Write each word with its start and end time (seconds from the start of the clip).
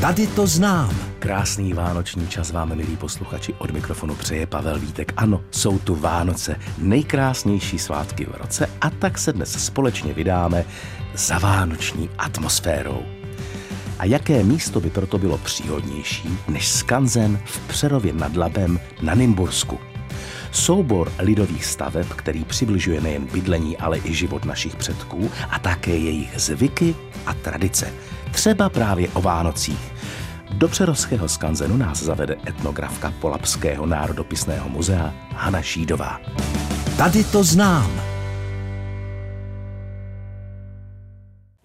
Tady 0.00 0.26
to 0.26 0.46
znám. 0.46 0.96
Krásný 1.18 1.72
vánoční 1.72 2.28
čas 2.28 2.50
vám, 2.50 2.76
milí 2.76 2.96
posluchači, 2.96 3.54
od 3.58 3.70
mikrofonu 3.70 4.14
přeje 4.14 4.46
Pavel 4.46 4.78
Vítek. 4.78 5.12
Ano, 5.16 5.40
jsou 5.50 5.78
tu 5.78 5.94
Vánoce, 5.94 6.56
nejkrásnější 6.78 7.78
svátky 7.78 8.24
v 8.24 8.34
roce 8.38 8.68
a 8.80 8.90
tak 8.90 9.18
se 9.18 9.32
dnes 9.32 9.64
společně 9.64 10.14
vydáme 10.14 10.64
za 11.14 11.38
vánoční 11.38 12.10
atmosférou. 12.18 13.02
A 13.98 14.04
jaké 14.04 14.44
místo 14.44 14.80
by 14.80 14.90
proto 14.90 15.18
bylo 15.18 15.38
příhodnější 15.38 16.28
než 16.48 16.68
skanzen 16.68 17.40
v 17.44 17.68
Přerově 17.68 18.12
nad 18.12 18.36
Labem 18.36 18.80
na 19.02 19.14
Nymbursku? 19.14 19.78
Soubor 20.52 21.12
lidových 21.18 21.64
staveb, 21.64 22.06
který 22.06 22.44
přibližuje 22.44 23.00
nejen 23.00 23.26
bydlení, 23.26 23.76
ale 23.76 23.98
i 23.98 24.14
život 24.14 24.44
našich 24.44 24.76
předků 24.76 25.30
a 25.50 25.58
také 25.58 25.96
jejich 25.96 26.32
zvyky 26.36 26.94
a 27.26 27.34
tradice. 27.34 27.92
Třeba 28.32 28.68
právě 28.68 29.08
o 29.08 29.22
Vánocích. 29.22 29.92
Do 30.52 30.68
Přerovského 30.68 31.28
skanzenu 31.28 31.76
nás 31.76 32.02
zavede 32.02 32.36
etnografka 32.48 33.14
Polapského 33.20 33.86
národopisného 33.86 34.68
muzea 34.68 35.14
Hana 35.34 35.62
Šídová. 35.62 36.20
Tady 36.96 37.24
to 37.24 37.44
znám. 37.44 38.00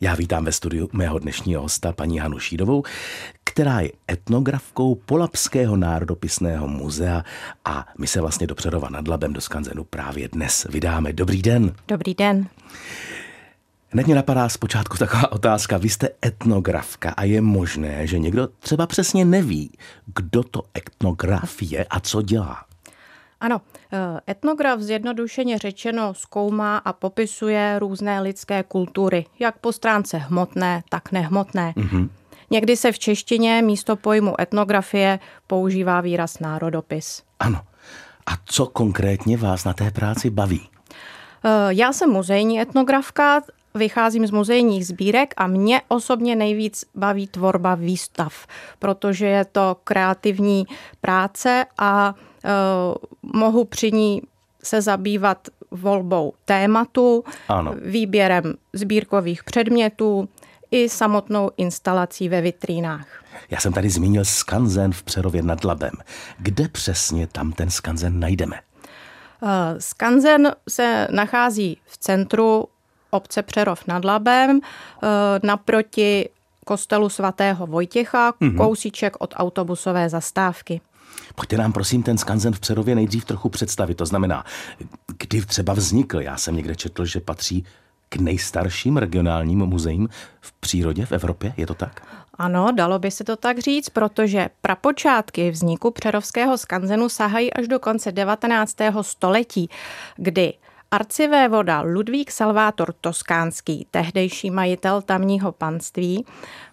Já 0.02 0.16
vítám 0.16 0.46
ve 0.46 0.52
studiu 0.52 0.90
mého 0.94 1.20
dnešního 1.20 1.62
hosta, 1.62 1.92
paní 1.92 2.20
Hanu 2.20 2.40
Šídovou, 2.40 2.84
která 3.44 3.80
je 3.80 3.92
etnografkou 4.12 4.96
Polapského 4.96 5.78
národopisného 5.78 6.68
muzea 6.68 7.24
a 7.66 7.88
my 7.98 8.08
se 8.08 8.22
vlastně 8.22 8.48
do 8.48 8.56
Přerova 8.56 8.90
nad 8.90 9.08
Labem 9.08 9.34
do 9.34 9.42
Skanzenu 9.42 9.84
právě 9.84 10.28
dnes 10.28 10.68
vydáme. 10.70 11.14
Dobrý 11.14 11.42
den. 11.42 11.74
Dobrý 11.88 12.14
den. 12.14 12.48
Hned 13.96 14.06
mě 14.06 14.16
napadá 14.16 14.50
zpočátku 14.50 14.98
taková 14.98 15.32
otázka. 15.32 15.78
Vy 15.78 15.90
jste 15.90 16.10
etnografka 16.26 17.10
a 17.10 17.24
je 17.24 17.42
možné, 17.42 18.08
že 18.08 18.20
někdo 18.20 18.48
třeba 18.48 18.88
přesně 18.88 19.26
neví, 19.26 19.72
kdo 20.06 20.44
to 20.44 20.64
etnograf 20.78 21.62
je 21.62 21.86
a 21.90 22.00
co 22.00 22.22
dělá. 22.22 22.66
Ano, 23.40 23.62
eh, 23.94 24.32
etnograf 24.32 24.80
zjednodušeně 24.80 25.58
řečeno 25.58 26.14
zkoumá 26.14 26.78
a 26.78 26.94
popisuje 26.94 27.80
různé 27.80 28.22
lidské 28.22 28.64
kultury, 28.64 29.26
jak 29.40 29.58
po 29.58 29.72
stránce 29.72 30.18
hmotné, 30.18 30.84
tak 30.90 31.12
nehmotné. 31.12 31.74
Mm-hmm. 31.78 32.10
Někdy 32.52 32.78
se 32.78 32.92
v 32.92 33.00
češtině 33.00 33.62
místo 33.62 33.96
pojmu 33.96 34.42
etnografie 34.42 35.20
používá 35.48 36.02
výraz 36.02 36.40
národopis. 36.40 37.24
Ano. 37.40 37.62
A 38.26 38.32
co 38.46 38.66
konkrétně 38.66 39.38
vás 39.38 39.64
na 39.64 39.74
té 39.74 39.92
práci 39.92 40.30
baví? 40.30 40.70
Eh, 41.46 41.68
já 41.70 41.94
jsem 41.94 42.10
muzejní 42.10 42.62
etnografka, 42.62 43.42
vycházím 43.76 44.28
z 44.28 44.32
muzejních 44.32 44.88
sbírek 44.88 45.34
a 45.38 45.48
mě 45.48 45.82
osobně 45.88 46.36
nejvíc 46.36 46.86
baví 46.96 47.28
tvorba 47.28 47.76
výstav, 47.76 48.48
protože 48.80 49.26
je 49.26 49.46
to 49.46 49.78
kreativní 49.84 50.66
práce 51.02 51.66
a 51.78 52.16
uh, 52.16 53.32
mohu 53.40 53.66
při 53.66 53.92
ní 53.92 54.22
se 54.64 54.82
zabývat 54.82 55.48
volbou 55.72 56.34
tématu, 56.46 57.24
ano. 57.48 57.76
výběrem 57.82 58.54
sbírkových 58.74 59.44
předmětů 59.44 60.30
i 60.72 60.90
samotnou 60.90 61.52
instalací 61.58 62.30
ve 62.30 62.42
vitrínách. 62.42 63.08
Já 63.50 63.60
jsem 63.60 63.74
tady 63.74 63.90
zmínil 63.90 64.26
skanzen 64.26 64.92
v 64.92 65.04
Přerově 65.04 65.42
nad 65.42 65.64
Labem. 65.64 65.94
Kde 66.38 66.68
přesně 66.68 67.28
tam 67.28 67.52
ten 67.52 67.70
skanzen 67.70 68.20
najdeme? 68.20 68.60
Eh, 69.44 69.82
skanzen 69.82 70.52
se 70.70 71.08
nachází 71.12 71.78
v 71.86 71.98
centru 71.98 72.66
obce 73.18 73.44
Přerov 73.44 73.88
nad 73.88 74.06
Labem, 74.06 74.60
eh, 75.04 75.08
naproti 75.44 76.30
kostelu 76.66 77.10
svatého 77.10 77.68
Vojtěcha, 77.68 78.32
mm-hmm. 78.32 78.58
kousíček 78.58 79.16
od 79.20 79.34
autobusové 79.38 80.10
zastávky. 80.10 80.82
Pojďte 81.36 81.58
nám 81.58 81.74
prosím 81.74 82.04
ten 82.04 82.18
skanzen 82.18 82.54
v 82.54 82.60
Přerově 82.60 82.96
nejdřív 82.96 83.26
trochu 83.26 83.50
představit. 83.50 83.96
To 83.96 84.06
znamená, 84.06 84.46
kdy 85.18 85.42
třeba 85.42 85.74
vznikl. 85.74 86.22
Já 86.22 86.38
jsem 86.38 86.56
někde 86.56 86.76
četl, 86.76 87.06
že 87.06 87.20
patří 87.20 87.66
k 88.10 88.16
nejstarším 88.16 88.98
regionálním 88.98 89.60
muzeím 89.60 90.10
v 90.42 90.52
přírodě 90.52 91.06
v 91.06 91.12
Evropě. 91.12 91.54
Je 91.58 91.68
to 91.68 91.74
tak? 91.74 92.02
Ano, 92.38 92.72
dalo 92.76 93.00
by 93.00 93.12
se 93.12 93.24
to 93.24 93.36
tak 93.36 93.60
říct, 93.60 93.90
protože 93.90 94.50
prapočátky 94.62 95.52
vzniku 95.52 95.92
Přerovského 95.92 96.58
skanzenu 96.58 97.10
sahají 97.10 97.54
až 97.54 97.68
do 97.68 97.80
konce 97.80 98.12
19. 98.12 98.76
století, 99.02 99.70
kdy 100.16 100.54
Arcivévoda 100.96 101.82
Ludvík 101.82 102.32
Salvátor 102.32 102.94
Toskánský, 103.02 103.88
tehdejší 103.92 104.52
majitel 104.52 105.02
tamního 105.02 105.52
panství, 105.52 106.26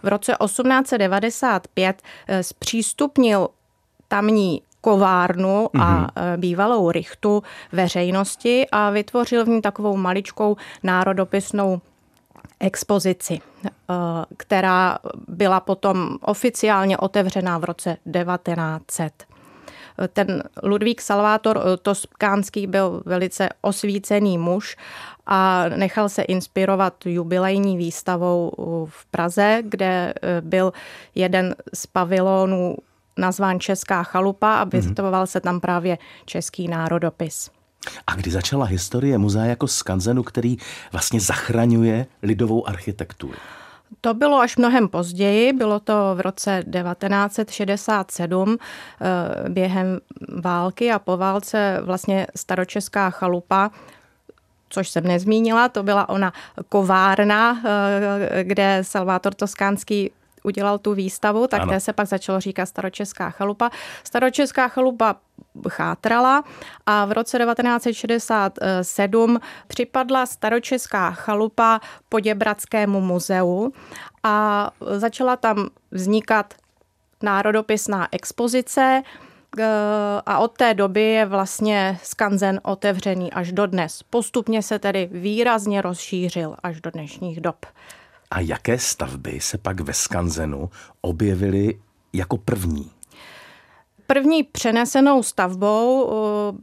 v 0.02 0.08
roce 0.08 0.36
1895 0.44 2.02
eh, 2.28 2.42
zpřístupnil 2.42 3.48
tamní 4.08 4.62
kovárnu 4.80 5.68
a 5.74 6.06
mm-hmm. 6.06 6.36
bývalou 6.36 6.90
rychtu 6.90 7.42
veřejnosti 7.72 8.66
a 8.72 8.90
vytvořil 8.90 9.44
v 9.44 9.48
ní 9.48 9.62
takovou 9.62 9.96
maličkou 9.96 10.56
národopisnou 10.82 11.80
expozici, 12.60 13.40
eh, 13.64 13.70
která 14.36 14.98
byla 15.28 15.60
potom 15.60 16.18
oficiálně 16.20 16.98
otevřená 16.98 17.58
v 17.58 17.64
roce 17.64 17.96
1900 18.12 19.31
ten 20.12 20.42
Ludvík 20.62 21.00
Salvátor 21.00 21.62
eh, 21.64 21.76
Toskánský 21.76 22.66
byl 22.66 23.02
velice 23.06 23.48
osvícený 23.60 24.38
muž 24.38 24.76
a 25.26 25.68
nechal 25.68 26.08
se 26.08 26.22
inspirovat 26.22 27.06
jubilejní 27.06 27.76
výstavou 27.76 28.52
eh, 28.52 28.90
v 28.90 29.06
Praze, 29.06 29.62
kde 29.64 30.14
eh, 30.22 30.40
byl 30.40 30.72
jeden 31.14 31.54
z 31.74 31.86
pavilonů 31.86 32.76
nazván 33.18 33.60
Česká 33.60 34.02
chalupa 34.02 34.54
a 34.54 34.64
mhm. 34.64 34.70
vystavoval 34.70 35.26
se 35.26 35.40
tam 35.40 35.60
právě 35.60 35.98
český 36.24 36.68
národopis. 36.68 37.50
A 38.06 38.14
kdy 38.14 38.30
začala 38.30 38.64
historie 38.64 39.18
muzea 39.18 39.44
jako 39.44 39.68
skanzenu, 39.68 40.22
který 40.22 40.56
vlastně 40.92 41.20
zachraňuje 41.20 42.06
lidovou 42.22 42.68
architekturu? 42.68 43.34
To 44.04 44.14
bylo 44.14 44.40
až 44.40 44.56
mnohem 44.56 44.88
později, 44.88 45.52
bylo 45.52 45.80
to 45.80 46.14
v 46.14 46.20
roce 46.20 46.64
1967 46.72 48.58
eh, 48.58 49.48
během 49.48 50.00
války 50.42 50.92
a 50.92 50.98
po 50.98 51.16
válce 51.16 51.80
vlastně 51.82 52.26
staročeská 52.36 53.10
chalupa 53.10 53.70
což 54.72 54.88
jsem 54.88 55.04
nezmínila, 55.04 55.68
to 55.68 55.82
byla 55.82 56.08
ona 56.08 56.32
kovárna, 56.68 57.60
eh, 57.64 58.44
kde 58.44 58.78
Salvátor 58.82 59.34
Toskánský 59.34 60.10
udělal 60.42 60.78
tu 60.78 60.94
výstavu, 60.94 61.46
tak 61.46 61.68
té 61.68 61.80
se 61.80 61.92
pak 61.92 62.06
začalo 62.06 62.40
říkat 62.40 62.66
Staročeská 62.66 63.30
chalupa. 63.30 63.70
Staročeská 64.04 64.68
chalupa 64.68 65.16
chátrala 65.68 66.44
a 66.86 67.04
v 67.04 67.12
roce 67.12 67.38
1967 67.38 69.40
připadla 69.66 70.26
Staročeská 70.26 71.10
chalupa 71.10 71.80
Poděbradskému 72.08 73.00
muzeu 73.00 73.72
a 74.22 74.70
začala 74.80 75.36
tam 75.36 75.68
vznikat 75.90 76.54
národopisná 77.22 78.08
expozice, 78.12 79.02
eh, 79.58 79.64
a 80.26 80.38
od 80.38 80.56
té 80.56 80.74
doby 80.74 81.02
je 81.02 81.26
vlastně 81.26 81.98
skanzen 82.02 82.60
otevřený 82.62 83.32
až 83.32 83.52
do 83.52 83.66
dnes. 83.66 84.02
Postupně 84.02 84.62
se 84.62 84.78
tedy 84.78 85.08
výrazně 85.12 85.82
rozšířil 85.82 86.56
až 86.62 86.80
do 86.80 86.90
dnešních 86.90 87.40
dob. 87.40 87.66
A 88.32 88.40
jaké 88.40 88.78
stavby 88.78 89.40
se 89.40 89.58
pak 89.58 89.80
ve 89.80 89.92
skanzenu 89.92 90.70
objevily 91.00 91.80
jako 92.12 92.38
první? 92.38 92.90
První 94.06 94.42
přenesenou 94.42 95.22
stavbou 95.22 96.02
uh, 96.02 96.12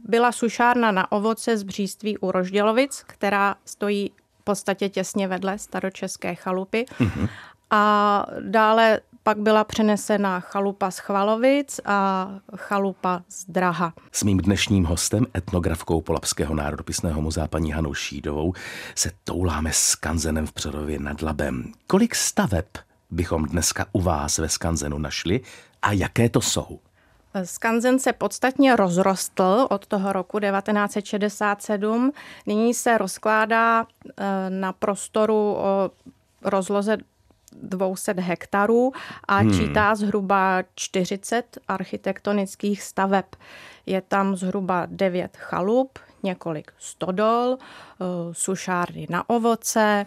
byla 0.04 0.32
sušárna 0.32 0.92
na 0.92 1.12
ovoce 1.12 1.56
z 1.56 1.62
bříství 1.62 2.18
u 2.18 2.30
Roždělovic, 2.30 3.04
která 3.06 3.54
stojí 3.64 4.10
v 4.40 4.44
podstatě 4.44 4.88
těsně 4.88 5.28
vedle 5.28 5.58
staročeské 5.58 6.34
chalupy. 6.34 6.86
Mm-hmm. 7.00 7.28
A 7.70 8.26
dále 8.40 9.00
pak 9.22 9.38
byla 9.38 9.64
přenesena 9.64 10.40
chalupa 10.40 10.90
z 10.90 10.98
Chvalovic 10.98 11.80
a 11.84 12.28
chalupa 12.56 13.22
z 13.28 13.44
Draha. 13.44 13.92
S 14.12 14.24
mým 14.24 14.38
dnešním 14.38 14.84
hostem, 14.84 15.26
etnografkou 15.36 16.00
Polapského 16.00 16.54
národopisného 16.54 17.22
muzea 17.22 17.46
paní 17.46 17.72
Hanou 17.72 17.94
Šídovou, 17.94 18.52
se 18.94 19.10
touláme 19.24 19.70
s 19.72 19.94
kanzenem 19.94 20.46
v 20.46 20.52
Přerově 20.52 20.98
nad 20.98 21.22
Labem. 21.22 21.72
Kolik 21.86 22.14
staveb 22.14 22.66
bychom 23.10 23.44
dneska 23.44 23.86
u 23.92 24.00
vás 24.00 24.38
ve 24.38 24.48
skanzenu 24.48 24.98
našli 24.98 25.40
a 25.82 25.92
jaké 25.92 26.28
to 26.28 26.40
jsou? 26.40 26.78
Skanzen 27.44 27.98
se 27.98 28.12
podstatně 28.12 28.76
rozrostl 28.76 29.66
od 29.70 29.86
toho 29.86 30.12
roku 30.12 30.38
1967. 30.38 32.12
Nyní 32.46 32.74
se 32.74 32.98
rozkládá 32.98 33.84
eh, 33.84 34.24
na 34.48 34.72
prostoru 34.72 35.54
o 35.58 35.90
rozloze 36.42 36.96
200 37.52 38.12
hektarů 38.12 38.92
a 39.28 39.36
hmm. 39.36 39.52
čítá 39.52 39.94
zhruba 39.94 40.62
40 40.74 41.58
architektonických 41.68 42.82
staveb. 42.82 43.24
Je 43.86 44.00
tam 44.00 44.36
zhruba 44.36 44.86
9 44.90 45.36
chalup, 45.36 45.98
několik 46.22 46.72
stodol, 46.78 47.56
eh, 47.60 48.04
sušárny 48.32 49.06
na 49.10 49.30
ovoce, 49.30 50.06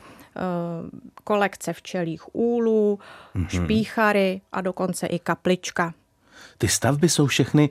kolekce 1.24 1.74
včelých 1.74 2.36
úlů, 2.36 3.00
mm-hmm. 3.36 3.48
špíchary 3.48 4.42
a 4.52 4.62
dokonce 4.62 5.08
i 5.08 5.20
kaplička. 5.20 5.94
Ty 6.64 6.70
stavby 6.70 7.10
jsou 7.10 7.28
všechny, 7.28 7.70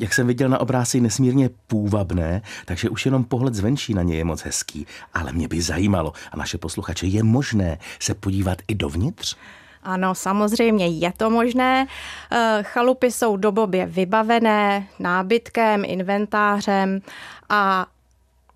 jak 0.00 0.14
jsem 0.14 0.26
viděl 0.26 0.48
na 0.48 0.60
obrázky, 0.60 1.00
nesmírně 1.00 1.50
půvabné, 1.66 2.42
takže 2.64 2.88
už 2.88 3.06
jenom 3.06 3.24
pohled 3.24 3.54
zvenčí 3.54 3.94
na 3.94 4.02
ně 4.02 4.16
je 4.16 4.24
moc 4.24 4.42
hezký. 4.42 4.86
Ale 5.14 5.32
mě 5.32 5.48
by 5.48 5.62
zajímalo, 5.62 6.12
a 6.32 6.36
naše 6.36 6.58
posluchače, 6.58 7.06
je 7.06 7.22
možné 7.22 7.78
se 8.00 8.14
podívat 8.14 8.58
i 8.68 8.74
dovnitř? 8.74 9.36
Ano, 9.82 10.14
samozřejmě 10.14 10.86
je 10.86 11.12
to 11.16 11.30
možné. 11.30 11.86
Eh, 12.32 12.58
chalupy 12.62 13.10
jsou 13.10 13.36
dobově 13.36 13.86
vybavené 13.86 14.88
nábytkem, 14.98 15.82
inventářem 15.86 17.00
a 17.48 17.86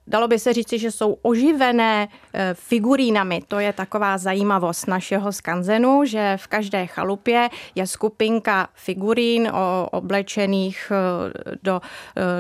Dalo 0.07 0.29
by 0.29 0.39
se 0.39 0.53
říci, 0.53 0.79
že 0.79 0.91
jsou 0.91 1.19
oživené 1.23 2.09
eh, 2.33 2.55
figurínami. 2.55 3.43
To 3.49 3.59
je 3.59 3.73
taková 3.73 4.19
zajímavost 4.19 4.89
našeho 4.89 5.33
skanzenu, 5.33 6.05
že 6.05 6.37
v 6.37 6.47
každé 6.47 6.87
chalupě 6.87 7.49
je 7.75 7.87
skupinka 7.87 8.69
figurín 8.75 9.51
oblečených 9.91 10.93
eh, 10.93 11.57
do 11.63 11.81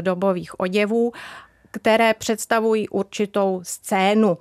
dobových 0.00 0.60
oděvů, 0.60 1.12
které 1.70 2.14
představují 2.14 2.88
určitou 2.88 3.60
scénu. 3.62 4.38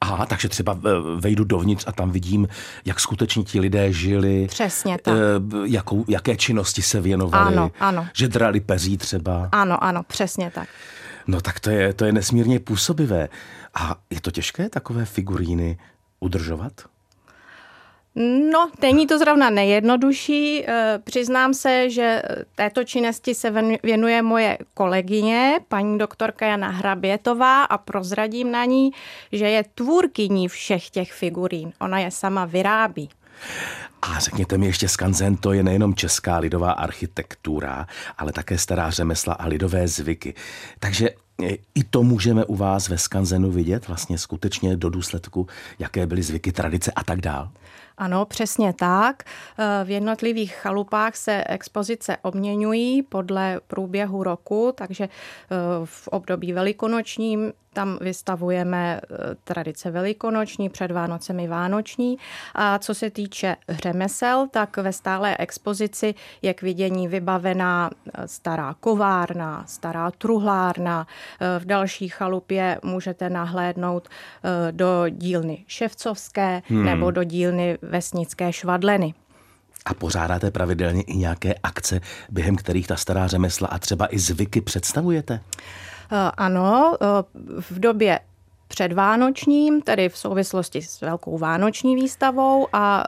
Aha, 0.00 0.26
takže 0.26 0.48
třeba 0.48 0.78
eh, 0.78 0.90
vejdu 1.20 1.44
dovnitř 1.44 1.84
a 1.86 1.92
tam 1.92 2.10
vidím, 2.10 2.48
jak 2.84 3.00
skutečně 3.00 3.44
ti 3.44 3.60
lidé 3.60 3.92
žili. 3.92 4.46
Přesně 4.46 4.98
tak. 5.02 5.14
Eh, 5.14 5.58
jakou, 5.64 6.04
jaké 6.08 6.36
činnosti 6.36 6.82
se 6.82 7.00
věnovali. 7.00 7.54
Ano, 7.54 7.70
ano. 7.80 8.06
Že 8.12 8.28
drali 8.28 8.60
peří 8.60 8.96
třeba. 8.96 9.48
Ano, 9.52 9.84
ano, 9.84 10.02
přesně 10.02 10.50
tak. 10.50 10.68
No 11.26 11.40
tak 11.40 11.60
to 11.60 11.70
je, 11.70 11.94
to 11.94 12.04
je 12.04 12.12
nesmírně 12.12 12.60
působivé. 12.60 13.28
A 13.74 13.96
je 14.10 14.20
to 14.20 14.30
těžké 14.30 14.68
takové 14.68 15.04
figuríny 15.04 15.78
udržovat? 16.20 16.72
No, 18.52 18.70
není 18.82 19.06
to 19.06 19.18
zrovna 19.18 19.50
nejjednodušší. 19.50 20.64
Eh, 20.66 20.98
přiznám 21.04 21.54
se, 21.54 21.90
že 21.90 22.22
této 22.54 22.84
činnosti 22.84 23.34
se 23.34 23.50
věnuje 23.82 24.22
moje 24.22 24.58
kolegyně, 24.74 25.60
paní 25.68 25.98
doktorka 25.98 26.46
Jana 26.46 26.68
Hrabětová 26.68 27.64
a 27.64 27.78
prozradím 27.78 28.50
na 28.50 28.64
ní, 28.64 28.90
že 29.32 29.48
je 29.48 29.64
tvůrkyní 29.74 30.48
všech 30.48 30.90
těch 30.90 31.12
figurín. 31.12 31.72
Ona 31.80 31.98
je 31.98 32.10
sama 32.10 32.44
vyrábí. 32.44 33.08
A 34.04 34.18
řekněte 34.18 34.58
mi 34.58 34.66
ještě, 34.66 34.88
skanzen 34.88 35.36
to 35.36 35.52
je 35.52 35.62
nejenom 35.62 35.94
česká 35.94 36.38
lidová 36.38 36.72
architektura, 36.72 37.86
ale 38.18 38.32
také 38.32 38.58
stará 38.58 38.90
řemesla 38.90 39.34
a 39.34 39.46
lidové 39.46 39.88
zvyky. 39.88 40.34
Takže 40.78 41.10
i 41.74 41.84
to 41.90 42.02
můžeme 42.02 42.44
u 42.44 42.56
vás 42.56 42.88
ve 42.88 42.98
skanzenu 42.98 43.50
vidět, 43.50 43.88
vlastně 43.88 44.18
skutečně 44.18 44.76
do 44.76 44.90
důsledku, 44.90 45.46
jaké 45.78 46.06
byly 46.06 46.22
zvyky, 46.22 46.52
tradice 46.52 46.92
a 46.96 47.04
tak 47.04 47.20
dál. 47.20 47.50
Ano, 47.98 48.24
přesně 48.24 48.72
tak. 48.72 49.22
V 49.84 49.90
jednotlivých 49.90 50.54
chalupách 50.54 51.16
se 51.16 51.44
expozice 51.46 52.16
obměňují 52.22 53.02
podle 53.02 53.60
průběhu 53.66 54.22
roku, 54.22 54.72
takže 54.74 55.04
eh, 55.04 55.08
v 55.84 56.08
období 56.08 56.52
velikonočním 56.52 57.52
tam 57.74 57.98
vystavujeme 58.00 59.00
eh, 59.02 59.16
tradice 59.44 59.90
velikonoční, 59.90 60.68
před 60.68 60.90
Vánocemi 60.90 61.48
vánoční. 61.48 62.18
A 62.54 62.78
co 62.78 62.94
se 62.94 63.10
týče 63.10 63.56
řemesel, 63.68 64.48
tak 64.50 64.76
ve 64.76 64.92
stálé 64.92 65.36
expozici 65.36 66.14
je 66.42 66.54
k 66.54 66.62
vidění 66.62 67.08
vybavená 67.08 67.90
eh, 67.90 68.28
stará 68.28 68.74
kovárna, 68.80 69.64
stará 69.66 70.10
truhlárna. 70.10 71.06
Eh, 71.40 71.60
v 71.60 71.64
další 71.64 72.08
chalupě 72.08 72.78
můžete 72.82 73.30
nahlédnout 73.30 74.08
do 74.70 75.08
dílny 75.08 75.64
ševcovské 75.66 76.62
hmm. 76.68 76.84
nebo 76.84 77.10
do 77.10 77.24
dílny 77.24 77.78
vesnické 77.82 78.52
švadleny. 78.52 79.14
A 79.86 79.94
pořádáte 79.94 80.50
pravidelně 80.50 81.02
i 81.02 81.16
nějaké 81.16 81.54
akce, 81.62 82.00
během 82.30 82.56
kterých 82.56 82.86
ta 82.86 82.96
stará 82.96 83.26
řemesla 83.26 83.68
a 83.68 83.78
třeba 83.78 84.14
i 84.14 84.18
zvyky 84.18 84.60
představujete? 84.60 85.40
Eh, 86.12 86.30
ano, 86.36 86.96
eh, 87.00 87.06
v 87.60 87.78
době 87.78 88.20
předvánočním, 88.68 89.82
tedy 89.82 90.08
v 90.08 90.18
souvislosti 90.18 90.82
s 90.82 91.00
velkou 91.00 91.38
vánoční 91.38 91.94
výstavou 91.94 92.68
a 92.72 93.04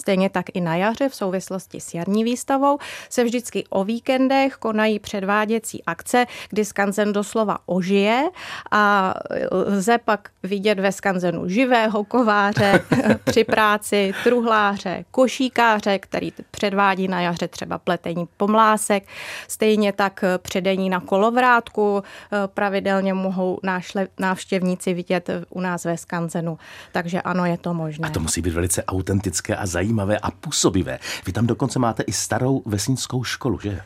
Stejně 0.00 0.30
tak 0.30 0.46
i 0.54 0.60
na 0.60 0.76
jaře 0.76 1.08
v 1.08 1.14
souvislosti 1.14 1.80
s 1.80 1.94
jarní 1.94 2.24
výstavou 2.24 2.78
se 3.08 3.24
vždycky 3.24 3.64
o 3.70 3.84
víkendech 3.84 4.54
konají 4.54 4.98
předváděcí 4.98 5.84
akce, 5.84 6.26
kdy 6.48 6.64
skanzen 6.64 7.12
doslova 7.12 7.58
ožije 7.66 8.28
a 8.70 9.14
lze 9.50 9.98
pak 9.98 10.28
vidět 10.42 10.78
ve 10.78 10.92
skanzenu 10.92 11.48
živého 11.48 12.04
kováře 12.04 12.84
při 13.24 13.44
práci, 13.44 14.12
truhláře, 14.24 15.04
košíkáře, 15.10 15.98
který 15.98 16.32
předvádí 16.50 17.08
na 17.08 17.20
jaře 17.20 17.48
třeba 17.48 17.78
pletení 17.78 18.28
pomlásek. 18.36 19.08
Stejně 19.48 19.92
tak 19.92 20.24
předení 20.38 20.90
na 20.90 21.00
kolovrátku 21.00 22.02
pravidelně 22.46 23.14
mohou 23.14 23.60
návštěvníci 24.18 24.94
vidět 24.94 25.30
u 25.50 25.60
nás 25.60 25.84
ve 25.84 25.96
skanzenu. 25.96 26.58
Takže 26.92 27.22
ano, 27.22 27.46
je 27.46 27.58
to 27.58 27.74
možné. 27.74 28.08
A 28.08 28.10
to 28.10 28.20
musí 28.20 28.42
být 28.42 28.54
velice 28.54 28.84
autentické 28.84 29.56
a 29.56 29.66
zajímavé 29.66 29.89
zajímavé 29.90 30.18
a 30.18 30.30
působivé. 30.30 30.98
Vy 31.26 31.32
tam 31.32 31.46
dokonce 31.46 31.78
máte 31.78 32.02
i 32.02 32.12
starou 32.12 32.62
vesnickou 32.66 33.24
školu, 33.24 33.58
že? 33.60 33.80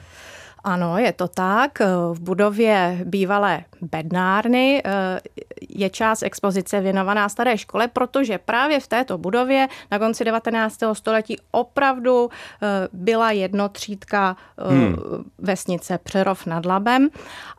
Ano, 0.64 0.98
je 0.98 1.12
to 1.12 1.28
tak. 1.28 1.78
V 2.12 2.20
budově 2.20 3.00
bývalé 3.04 3.64
bednárny 3.80 4.82
eh, 4.84 5.20
je 5.68 5.90
část 5.90 6.22
expozice 6.22 6.80
věnovaná 6.80 7.28
staré 7.28 7.58
škole, 7.58 7.88
protože 7.88 8.38
právě 8.38 8.80
v 8.80 8.86
této 8.86 9.18
budově 9.18 9.68
na 9.90 9.98
konci 9.98 10.24
19. 10.24 10.78
století 10.92 11.36
opravdu 11.50 12.30
eh, 12.30 12.66
byla 12.92 13.30
jednotřídka 13.30 14.36
eh, 14.58 14.74
hmm. 14.74 14.96
vesnice 15.38 15.98
Přerov 15.98 16.46
nad 16.46 16.66
Labem 16.66 17.08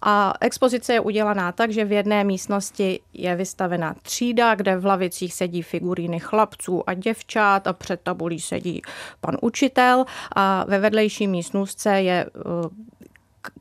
a 0.01 0.33
expozice 0.41 0.93
je 0.93 0.99
udělaná 0.99 1.51
tak, 1.51 1.71
že 1.71 1.85
v 1.85 1.91
jedné 1.91 2.23
místnosti 2.23 2.99
je 3.13 3.35
vystavena 3.35 3.95
třída, 4.01 4.55
kde 4.55 4.77
v 4.77 4.85
lavicích 4.85 5.33
sedí 5.33 5.61
figuríny 5.61 6.19
chlapců 6.19 6.89
a 6.89 6.93
děvčat 6.93 7.67
a 7.67 7.73
před 7.73 8.01
tabulí 8.01 8.39
sedí 8.39 8.81
pan 9.21 9.37
učitel 9.41 10.05
a 10.35 10.65
ve 10.67 10.79
vedlejší 10.79 11.27
místnostce 11.27 12.01
je 12.01 12.25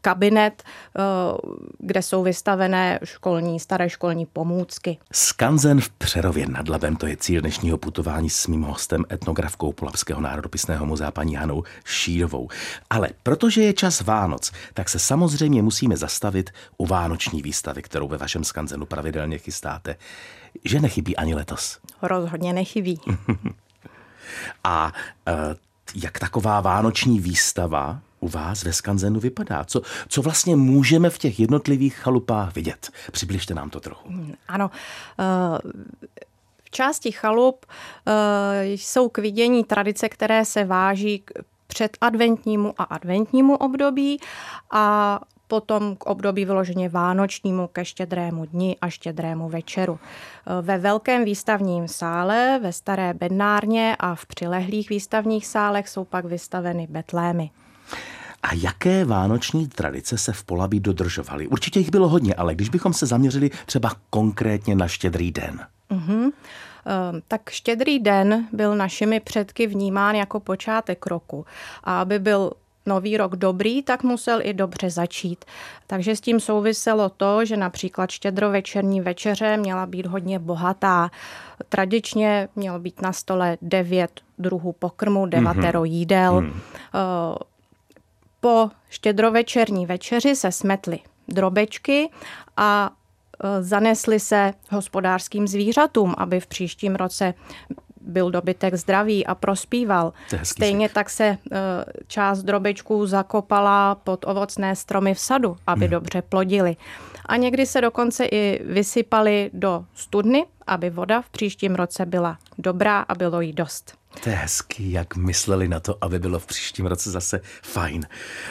kabinet, 0.01 0.63
eh, 0.63 1.01
kde 1.79 2.03
jsou 2.03 2.23
vystavené 2.23 2.99
školní, 3.05 3.61
staré 3.61 3.91
školní 3.91 4.27
pomůcky. 4.27 4.99
Skanzen 5.13 5.81
v 5.81 5.89
Přerově 5.89 6.47
nad 6.47 6.69
Labem, 6.69 6.97
to 6.97 7.07
je 7.07 7.17
cíl 7.17 7.41
dnešního 7.41 7.79
putování 7.79 8.31
s 8.31 8.47
mým 8.47 8.63
hostem, 8.63 9.05
etnografkou 9.13 9.73
Polapského 9.73 10.21
národopisného 10.21 10.87
muzea 10.87 11.11
paní 11.11 11.35
Hanou 11.35 11.63
Šírovou. 11.85 12.49
Ale 12.91 13.09
protože 13.23 13.63
je 13.63 13.73
čas 13.73 14.01
Vánoc, 14.01 14.53
tak 14.75 14.89
se 14.89 14.99
samozřejmě 14.99 15.63
musíme 15.63 15.97
zastavit 15.97 16.51
u 16.77 16.87
vánoční 16.87 17.43
výstavy, 17.43 17.83
kterou 17.83 18.09
ve 18.09 18.19
vašem 18.19 18.45
skanzenu 18.45 18.87
pravidelně 18.87 19.39
chystáte. 19.39 19.97
Že 20.65 20.81
nechybí 20.81 21.17
ani 21.17 21.35
letos? 21.35 21.79
Rozhodně 22.03 22.53
nechybí. 22.53 23.01
A 24.65 24.93
uh, 25.29 25.35
jak 25.95 26.19
taková 26.19 26.61
vánoční 26.61 27.21
výstava 27.21 28.01
u 28.25 28.29
vás 28.29 28.65
ve 28.65 28.73
Skanzenu 28.73 29.21
vypadá? 29.21 29.65
Co, 29.65 29.81
co 30.09 30.23
vlastně 30.23 30.57
můžeme 30.57 31.11
v 31.11 31.19
těch 31.19 31.41
jednotlivých 31.41 31.95
chalupách 31.95 32.55
vidět? 32.55 32.91
Přibližte 33.13 33.55
nám 33.55 33.71
to 33.71 33.81
trochu. 33.81 34.09
Hmm, 34.09 34.35
ano. 34.49 34.71
Uh 35.19 35.71
v 36.65 36.71
části 36.71 37.13
chalup 37.13 37.67
jsou 38.65 39.09
k 39.09 39.19
vidění 39.19 39.65
tradice, 39.65 40.09
které 40.09 40.45
se 40.45 40.65
váží 40.65 41.19
k 41.19 41.33
předadventnímu 41.67 42.75
a 42.79 42.85
adventnímu 42.85 43.57
období 43.57 44.21
a 44.71 45.21
potom 45.49 45.97
k 45.97 46.07
období 46.07 46.45
vyloženě 46.45 46.89
vánočnímu 46.89 47.67
ke 47.67 47.85
štědrému 47.85 48.47
dni 48.47 48.77
a 48.81 48.89
štědrému 48.91 49.49
večeru. 49.49 49.99
Ve 50.63 50.79
velkém 50.79 51.25
výstavním 51.25 51.89
sále, 51.89 52.61
ve 52.63 52.73
staré 52.73 53.15
bednárně 53.15 53.97
a 53.99 54.15
v 54.15 54.27
přilehlých 54.27 54.89
výstavních 54.89 55.47
sálech 55.47 55.89
jsou 55.89 56.05
pak 56.05 56.25
vystaveny 56.25 56.87
betlémy. 56.91 57.51
A 58.45 58.55
jaké 58.55 59.05
vánoční 59.05 59.69
tradice 59.69 60.19
se 60.19 60.33
v 60.33 60.45
Polabí 60.45 60.81
dodržovaly? 60.81 61.49
Určitě 61.49 61.79
jich 61.79 61.91
bylo 61.91 62.09
hodně, 62.09 62.35
ale 62.35 62.55
když 62.55 62.69
bychom 62.69 62.93
se 62.93 63.07
zaměřili 63.07 63.51
třeba 63.67 63.91
konkrétně 64.11 64.75
na 64.75 64.89
štědrý 64.89 65.33
den. 65.33 65.61
Mm-hmm. 65.91 66.31
Tak 67.29 67.51
štědrý 67.51 67.99
den 67.99 68.49
byl 68.53 68.77
našimi 68.77 69.21
předky 69.21 69.67
vnímán 69.67 70.15
jako 70.15 70.41
počátek 70.41 71.07
roku. 71.07 71.47
A 71.85 72.01
aby 72.01 72.19
byl 72.19 72.51
nový 72.87 73.17
rok 73.17 73.37
dobrý, 73.37 73.83
tak 73.83 74.03
musel 74.03 74.41
i 74.43 74.55
dobře 74.55 74.91
začít. 74.91 75.45
Takže 75.87 76.17
s 76.17 76.21
tím 76.21 76.41
souviselo 76.41 77.09
to, 77.09 77.45
že 77.45 77.57
například 77.57 78.11
štědrovečerní 78.11 79.01
večeře 79.01 79.57
měla 79.57 79.87
být 79.87 80.07
hodně 80.07 80.39
bohatá. 80.39 81.11
Tradičně 81.69 82.49
mělo 82.57 82.79
být 82.79 83.03
na 83.03 83.13
stole 83.13 83.59
devět 83.63 84.21
druhů 84.39 84.73
pokrmu, 84.73 85.27
devatero 85.27 85.83
mm-hmm. 85.83 85.93
jídel. 85.93 86.41
Mm. 86.41 86.53
Po 88.45 88.71
štědrovečerní 88.91 89.87
večeři 89.87 90.37
se 90.37 90.53
smetly 90.53 90.99
drobečky 91.29 92.11
a 92.57 92.91
zanesly 93.61 94.21
se 94.21 94.53
hospodářským 94.71 95.49
zvířatům, 95.49 96.15
aby 96.19 96.41
v 96.41 96.47
příštím 96.47 96.95
roce 96.95 97.35
byl 98.01 98.31
dobytek 98.31 98.75
zdravý 98.75 99.27
a 99.27 99.35
prospíval. 99.35 100.13
Stejně 100.43 100.89
tak 100.89 101.11
se 101.11 101.25
e, 101.25 101.39
část 102.07 102.43
drobečků 102.43 103.07
zakopala 103.07 103.95
pod 103.95 104.25
ovocné 104.29 104.77
stromy 104.77 105.15
v 105.15 105.21
sadu, 105.21 105.57
aby 105.67 105.85
hmm. 105.85 105.91
dobře 105.91 106.23
plodili. 106.23 106.77
A 107.27 107.37
někdy 107.37 107.67
se 107.67 107.81
dokonce 107.81 108.25
i 108.25 108.61
vysypali 108.65 109.51
do 109.53 109.85
studny, 109.95 110.47
aby 110.67 110.91
voda 110.91 111.23
v 111.23 111.31
příštím 111.31 111.75
roce 111.75 112.07
byla 112.07 112.39
dobrá 112.59 113.01
a 113.01 113.15
bylo 113.15 113.41
jí 113.41 113.53
dost. 113.53 114.04
To 114.23 114.31
je 114.31 114.37
hezký, 114.37 114.93
jak 114.93 115.17
mysleli 115.17 115.69
na 115.69 115.81
to, 115.81 115.99
aby 116.01 116.19
bylo 116.19 116.39
v 116.39 116.47
příštím 116.47 116.87
roce 116.87 117.11
zase 117.11 117.41
fajn. 117.63 118.07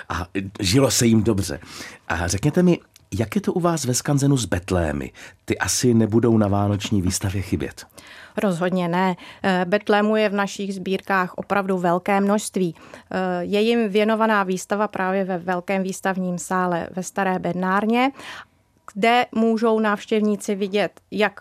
A 0.09 0.27
žilo 0.59 0.91
se 0.91 1.05
jim 1.05 1.23
dobře. 1.23 1.59
A 2.07 2.27
řekněte 2.27 2.63
mi, 2.63 2.79
jak 3.19 3.35
je 3.35 3.41
to 3.41 3.53
u 3.53 3.59
vás 3.59 3.85
ve 3.85 3.93
Skanzenu 3.93 4.37
s 4.37 4.45
Betlémy? 4.45 5.11
Ty 5.45 5.57
asi 5.57 5.93
nebudou 5.93 6.37
na 6.37 6.47
vánoční 6.47 7.01
výstavě 7.01 7.41
chybět. 7.41 7.85
Rozhodně 8.37 8.87
ne. 8.87 9.15
Eh, 9.43 9.65
Betlému 9.67 10.15
je 10.15 10.29
v 10.29 10.33
našich 10.33 10.75
sbírkách 10.75 11.33
opravdu 11.33 11.77
velké 11.77 12.21
množství. 12.21 12.75
Eh, 12.75 13.43
je 13.43 13.61
jim 13.61 13.89
věnovaná 13.89 14.43
výstava 14.43 14.87
právě 14.87 15.23
ve 15.23 15.37
velkém 15.37 15.83
výstavním 15.83 16.37
sále 16.37 16.87
ve 16.95 17.03
Staré 17.03 17.39
Bednárně, 17.39 18.11
kde 18.93 19.25
můžou 19.31 19.79
návštěvníci 19.79 20.55
vidět 20.55 20.91
jak 21.11 21.39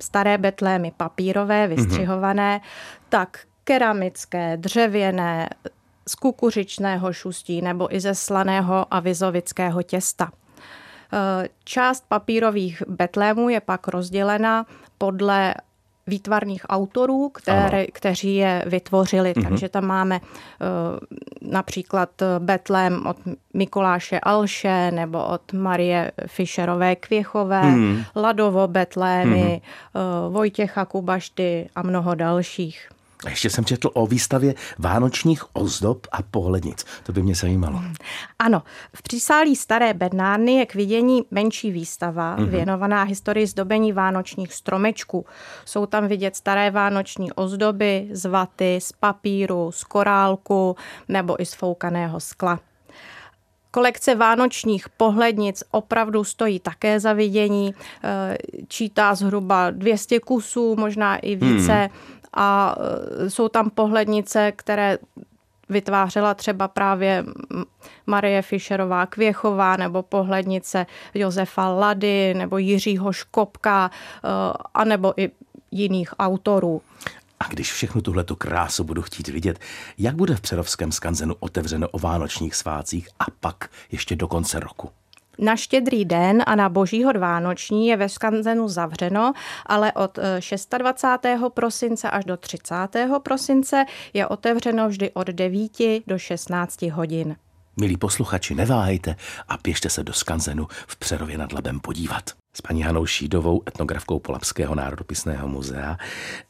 staré 0.00 0.38
betlémy 0.38 0.92
papírové, 0.96 1.66
mhm. 1.66 1.76
vystřihované, 1.76 2.58
mm-hmm. 2.58 3.04
tak 3.08 3.38
keramické, 3.70 4.56
dřevěné, 4.56 5.48
z 6.08 6.14
kukuřičného 6.14 7.12
šustí 7.12 7.62
nebo 7.62 7.94
i 7.94 8.00
ze 8.00 8.14
slaného 8.14 8.86
a 8.90 9.00
vizovického 9.00 9.82
těsta. 9.82 10.30
Eh, 11.12 11.48
část 11.64 12.04
papírových 12.08 12.82
betlémů 12.88 13.48
je 13.48 13.60
pak 13.60 13.88
rozdělena 13.88 14.66
podle 14.98 15.54
výtvarných 16.06 16.66
autorů, 16.68 17.28
které, 17.28 17.86
kteří 17.86 18.36
je 18.36 18.64
vytvořili. 18.66 19.32
Mm-hmm. 19.32 19.48
Takže 19.48 19.68
tam 19.68 19.84
máme 19.84 20.20
uh, 20.20 21.50
například 21.50 22.10
Betlém 22.38 23.06
od 23.06 23.16
Mikuláše 23.54 24.20
Alše 24.20 24.90
nebo 24.90 25.24
od 25.24 25.52
Marie 25.52 26.12
Fischerové 26.26 26.96
Kvěchové, 26.96 27.62
mm-hmm. 27.62 28.04
Ladovo 28.16 28.68
Betlémy, 28.68 29.62
mm-hmm. 29.62 30.26
uh, 30.26 30.34
Vojtěcha 30.34 30.84
Kubašty 30.84 31.68
a 31.74 31.82
mnoho 31.82 32.14
dalších. 32.14 32.88
A 33.26 33.30
ještě 33.30 33.50
jsem 33.50 33.64
četl 33.64 33.90
o 33.94 34.06
výstavě 34.06 34.54
vánočních 34.78 35.56
ozdob 35.56 36.06
a 36.12 36.22
pohlednic. 36.22 36.84
To 37.02 37.12
by 37.12 37.22
mě 37.22 37.34
zajímalo. 37.34 37.82
Ano, 38.38 38.62
v 38.94 39.02
přísálí 39.02 39.56
Staré 39.56 39.94
Bednárny 39.94 40.52
je 40.52 40.66
k 40.66 40.74
vidění 40.74 41.24
menší 41.30 41.70
výstava 41.70 42.36
mm-hmm. 42.36 42.48
věnovaná 42.48 43.02
historii 43.02 43.46
zdobení 43.46 43.92
vánočních 43.92 44.54
stromečků. 44.54 45.26
Jsou 45.64 45.86
tam 45.86 46.08
vidět 46.08 46.36
staré 46.36 46.70
vánoční 46.70 47.32
ozdoby 47.32 48.08
z 48.12 48.24
vaty, 48.24 48.78
z 48.82 48.92
papíru, 48.92 49.72
z 49.72 49.84
korálku 49.84 50.76
nebo 51.08 51.42
i 51.42 51.46
z 51.46 51.54
foukaného 51.54 52.20
skla. 52.20 52.60
Kolekce 53.70 54.14
vánočních 54.14 54.88
pohlednic 54.88 55.62
opravdu 55.70 56.24
stojí 56.24 56.60
také 56.60 57.00
za 57.00 57.12
vidění. 57.12 57.74
Eh, 58.04 58.38
čítá 58.68 59.14
zhruba 59.14 59.70
200 59.70 60.20
kusů, 60.20 60.76
možná 60.76 61.16
i 61.16 61.36
více. 61.36 61.72
Hmm 61.72 62.19
a 62.32 62.76
e, 63.26 63.30
jsou 63.30 63.48
tam 63.48 63.70
pohlednice, 63.70 64.52
které 64.52 64.98
vytvářela 65.68 66.34
třeba 66.34 66.68
právě 66.68 67.24
Marie 68.06 68.42
Fischerová 68.42 69.06
Kvěchová 69.06 69.76
nebo 69.76 70.02
pohlednice 70.02 70.86
Josefa 71.14 71.68
Lady 71.68 72.34
nebo 72.34 72.58
Jiřího 72.58 73.12
Škopka 73.12 73.90
e, 73.90 74.28
a 74.74 74.84
nebo 74.84 75.20
i 75.20 75.30
jiných 75.70 76.14
autorů. 76.18 76.82
A 77.40 77.48
když 77.48 77.72
všechnu 77.72 78.00
tuhletu 78.00 78.36
krásu 78.36 78.84
budu 78.84 79.02
chtít 79.02 79.28
vidět, 79.28 79.58
jak 79.98 80.14
bude 80.14 80.36
v 80.36 80.40
Přerovském 80.40 80.92
skanzenu 80.92 81.34
otevřeno 81.40 81.88
o 81.88 81.98
vánočních 81.98 82.54
svácích 82.54 83.08
a 83.18 83.24
pak 83.40 83.70
ještě 83.92 84.16
do 84.16 84.28
konce 84.28 84.60
roku? 84.60 84.90
Na 85.40 85.56
štědrý 85.56 86.04
den 86.04 86.42
a 86.46 86.54
na 86.54 86.68
božího 86.68 87.12
vánoční 87.12 87.86
je 87.86 87.96
ve 87.96 88.08
Skanzenu 88.08 88.68
zavřeno, 88.68 89.32
ale 89.66 89.92
od 89.92 90.18
26. 90.78 91.46
Eh, 91.46 91.50
prosince 91.54 92.10
až 92.10 92.24
do 92.24 92.36
30. 92.36 93.18
prosince 93.22 93.84
je 94.12 94.26
otevřeno 94.26 94.88
vždy 94.88 95.10
od 95.10 95.26
9 95.26 96.02
do 96.06 96.18
16 96.18 96.82
hodin. 96.82 97.36
Milí 97.76 97.96
posluchači, 97.96 98.54
neváhejte 98.54 99.16
a 99.48 99.56
běžte 99.62 99.90
se 99.90 100.04
do 100.04 100.12
Skanzenu 100.12 100.66
v 100.86 100.96
Přerově 100.96 101.38
nad 101.38 101.52
Labem 101.52 101.80
podívat. 101.80 102.30
S 102.52 102.60
paní 102.60 102.82
Hanou 102.82 103.06
Šídovou, 103.06 103.62
etnografkou 103.68 104.18
Polapského 104.18 104.74
národopisného 104.74 105.48
muzea. 105.48 105.98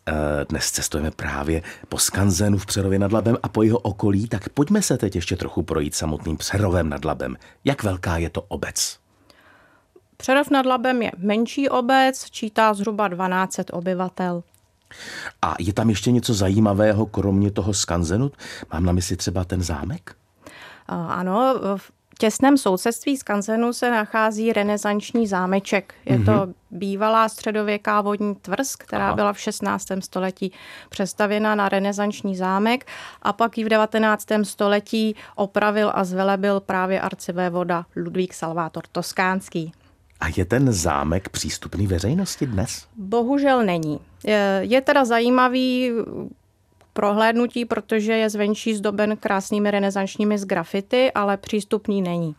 Eh, 0.07 0.13
dnes 0.49 0.71
cestujeme 0.71 1.11
právě 1.11 1.63
po 1.89 1.99
Skanzenu 1.99 2.59
v 2.59 2.67
Přerově 2.67 2.99
nad 2.99 3.13
Labem 3.13 3.37
a 3.43 3.49
po 3.49 3.63
jeho 3.63 3.79
okolí, 3.79 4.29
tak 4.29 4.49
pojďme 4.49 4.83
se 4.83 4.99
teď 4.99 5.15
ještě 5.15 5.37
trochu 5.37 5.63
projít 5.63 5.95
samotným 5.95 6.37
Přerovem 6.37 6.89
nad 6.89 7.05
Labem. 7.05 7.37
Jak 7.65 7.83
velká 7.83 8.17
je 8.17 8.31
to 8.31 8.43
obec? 8.43 8.99
Přerov 10.17 10.51
nad 10.51 10.67
Labem 10.67 11.03
je 11.03 11.13
menší 11.19 11.69
obec, 11.69 12.31
čítá 12.31 12.75
zhruba 12.75 13.09
12 13.09 13.61
obyvatel. 13.73 14.43
A 15.43 15.55
je 15.59 15.73
tam 15.73 15.91
ještě 15.91 16.11
něco 16.11 16.35
zajímavého, 16.35 17.07
kromě 17.07 17.51
toho 17.51 17.75
skanzenu? 17.75 18.31
Mám 18.73 18.85
na 18.85 18.93
mysli 18.93 19.17
třeba 19.17 19.45
ten 19.45 19.63
zámek? 19.63 20.17
Ano, 20.89 21.55
v 21.77 21.93
těsném 22.21 22.57
sousedství 22.57 23.17
skanzenu 23.17 23.73
se 23.73 23.91
nachází 23.91 24.53
renesanční 24.53 25.27
zámeček. 25.27 25.95
Je 26.05 26.19
mm-hmm. 26.19 26.25
to 26.25 26.33
mhm. 26.33 26.55
bývalá 26.71 27.29
středověká 27.29 28.01
vodní 28.01 28.35
tvrz, 28.35 28.77
která 28.77 29.07
Aha. 29.07 29.15
byla 29.15 29.33
v 29.33 29.41
16. 29.41 29.87
století 30.01 30.53
přestavěna 30.89 31.55
na 31.55 31.69
renesanční 31.69 32.37
zámek 32.37 32.87
a 33.23 33.33
pak 33.33 33.59
ji 33.59 33.65
v 33.65 33.69
19. 33.69 34.27
století 34.43 35.17
opravil 35.37 35.93
a 35.95 36.05
zvelebil 36.05 36.61
právě 36.61 37.01
voda 37.51 37.87
Ludvík 37.97 38.35
Salvátor 38.35 38.83
Toskánský. 38.93 39.73
A 40.21 40.27
je 40.37 40.45
ten 40.45 40.73
zámek 40.73 41.29
přístupný 41.29 41.87
veřejnosti 41.87 42.47
dnes? 42.47 42.87
Bohužel 42.97 43.65
není. 43.65 44.01
Je, 44.25 44.61
je 44.63 44.81
teda 44.81 45.05
zajímavý 45.05 45.93
prohlédnutí, 46.93 47.65
protože 47.65 48.13
je 48.13 48.31
zvenčí 48.31 48.75
zdoben 48.75 49.17
krásnými 49.17 49.71
renesančními 49.71 50.39
z 50.39 50.45
grafity, 50.45 51.13
ale 51.13 51.37
přístupný 51.37 52.03
není. 52.03 52.35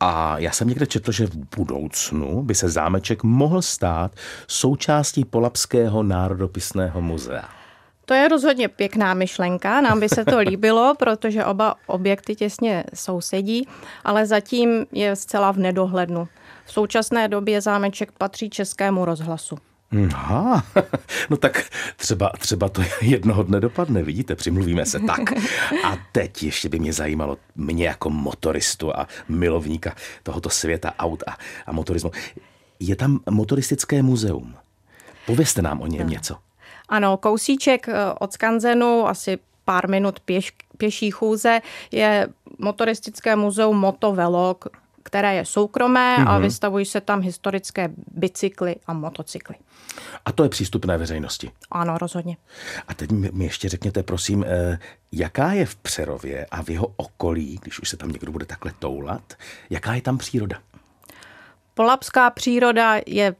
A 0.00 0.38
já 0.38 0.50
jsem 0.50 0.68
někde 0.68 0.86
četl, 0.86 1.12
že 1.12 1.26
v 1.26 1.36
budoucnu 1.56 2.42
by 2.42 2.54
se 2.54 2.68
zámeček 2.68 3.22
mohl 3.22 3.62
stát 3.62 4.12
součástí 4.46 5.24
Polapského 5.24 6.02
národopisného 6.02 7.00
muzea. 7.00 7.48
To 8.04 8.14
je 8.14 8.28
rozhodně 8.28 8.68
pěkná 8.68 9.14
myšlenka, 9.14 9.80
nám 9.80 10.00
by 10.00 10.08
se 10.08 10.24
to 10.24 10.38
líbilo, 10.50 10.94
protože 10.98 11.44
oba 11.44 11.74
objekty 11.86 12.34
těsně 12.34 12.84
sousedí, 12.94 13.68
ale 14.04 14.26
zatím 14.26 14.86
je 14.92 15.16
zcela 15.16 15.52
v 15.52 15.58
nedohlednu. 15.58 16.28
V 16.64 16.72
současné 16.72 17.28
době 17.28 17.60
zámeček 17.60 18.12
patří 18.12 18.50
Českému 18.50 19.04
rozhlasu. 19.04 19.58
Aha, 20.14 20.64
no 21.30 21.36
tak 21.36 21.64
třeba, 21.96 22.32
třeba 22.38 22.68
to 22.68 22.82
jednoho 23.00 23.42
dne 23.42 23.60
dopadne, 23.60 24.02
vidíte, 24.02 24.34
přimluvíme 24.34 24.86
se 24.86 25.00
tak. 25.00 25.20
A 25.84 25.98
teď 26.12 26.42
ještě 26.42 26.68
by 26.68 26.78
mě 26.78 26.92
zajímalo, 26.92 27.38
mě 27.56 27.86
jako 27.86 28.10
motoristu 28.10 28.96
a 28.96 29.08
milovníka 29.28 29.94
tohoto 30.22 30.50
světa 30.50 30.94
aut 30.98 31.22
a, 31.26 31.36
a 31.66 31.72
motorismu. 31.72 32.10
Je 32.80 32.96
tam 32.96 33.20
motoristické 33.30 34.02
muzeum. 34.02 34.54
Povězte 35.26 35.62
nám 35.62 35.80
o 35.80 35.86
něm 35.86 36.06
no. 36.06 36.12
něco. 36.12 36.36
Ano, 36.88 37.16
kousíček 37.16 37.88
eh, 37.88 37.94
od 38.20 38.32
Skanzenu, 38.32 39.08
asi 39.08 39.38
pár 39.64 39.88
minut 39.88 40.20
pěš, 40.20 40.52
pěší 40.76 41.10
chůze, 41.10 41.60
je 41.92 42.28
motoristické 42.58 43.36
muzeum 43.36 43.76
Motovelok, 43.76 44.64
které 45.02 45.34
je 45.34 45.44
soukromé 45.44 46.16
mm-hmm. 46.16 46.28
a 46.28 46.32
mhm. 46.32 46.42
vystavují 46.42 46.86
se 46.86 47.00
tam 47.00 47.20
historické 47.20 47.90
bicykly 48.14 48.76
a 48.86 48.92
motocykly. 48.92 49.54
A 50.24 50.32
to 50.32 50.42
je 50.42 50.48
přístupné 50.48 50.98
veřejnosti? 50.98 51.50
Ano, 51.70 51.98
rozhodně. 51.98 52.36
A 52.88 52.94
teď 52.94 53.10
mi 53.10 53.44
ještě 53.44 53.68
řekněte, 53.68 54.02
prosím, 54.02 54.44
eh, 54.48 54.78
jaká 55.12 55.52
je 55.52 55.66
v 55.66 55.76
Přerově 55.76 56.46
a 56.50 56.62
v 56.62 56.70
jeho 56.70 56.92
okolí, 56.96 57.58
když 57.62 57.80
už 57.80 57.88
se 57.88 57.96
tam 57.96 58.08
někdo 58.08 58.32
bude 58.32 58.46
takhle 58.46 58.72
toulat, 58.78 59.34
jaká 59.70 59.94
je 59.94 60.02
tam 60.02 60.18
příroda? 60.18 60.58
Polapská 61.74 62.30
příroda 62.30 63.00
je 63.06 63.34